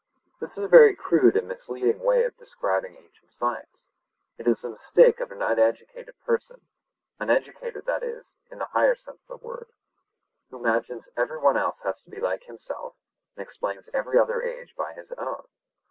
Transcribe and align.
This 0.39 0.57
is 0.57 0.63
a 0.63 0.67
very 0.67 0.95
crude 0.95 1.37
and 1.37 1.47
misleading 1.47 1.99
way 1.99 2.23
of 2.23 2.35
describing 2.35 2.95
ancient 2.97 3.29
science. 3.29 3.87
It 4.39 4.47
is 4.47 4.63
the 4.63 4.71
mistake 4.71 5.19
of 5.19 5.29
an 5.31 5.43
uneducated 5.43 6.15
person—uneducated, 6.25 7.85
that 7.85 8.01
is, 8.01 8.35
in 8.49 8.57
the 8.57 8.65
higher 8.73 8.95
sense 8.95 9.29
of 9.29 9.39
the 9.39 9.45
word—who 9.45 10.57
imagines 10.57 11.11
every 11.15 11.37
one 11.37 11.55
else 11.55 11.81
to 11.81 12.09
be 12.09 12.19
like 12.19 12.45
himself 12.45 12.95
and 13.35 13.43
explains 13.43 13.89
every 13.93 14.17
other 14.17 14.41
age 14.41 14.73
by 14.75 14.93
his 14.93 15.11
own. 15.19 15.43